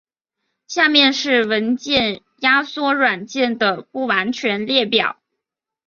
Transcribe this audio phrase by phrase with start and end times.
[0.65, 5.21] 下面是文件压缩软件的不完全列表。